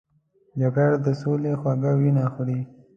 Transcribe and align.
جګړه 0.59 0.97
د 1.05 1.07
سولې 1.21 1.53
خوږه 1.61 1.91
وینه 2.01 2.23
خوري 2.33 2.59